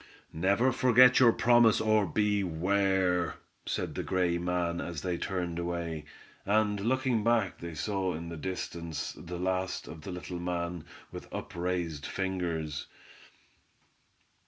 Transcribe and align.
"Never 0.33 0.71
forget 0.71 1.19
your 1.19 1.31
promise, 1.31 1.79
or 1.79 2.07
beware!" 2.07 3.35
said 3.67 3.93
the 3.93 4.01
gray 4.01 4.39
man, 4.39 4.81
as 4.81 5.03
they 5.03 5.15
turned 5.19 5.59
away, 5.59 6.05
and 6.43 6.79
looking 6.79 7.23
back 7.23 7.59
they 7.59 7.75
saw 7.75 8.15
in 8.15 8.29
the 8.29 8.35
distance 8.35 9.13
the 9.15 9.37
last 9.37 9.87
of 9.87 10.01
the 10.01 10.09
little 10.11 10.39
man 10.39 10.85
with 11.11 11.31
up 11.31 11.55
raised 11.55 12.07
fingers. 12.07 12.87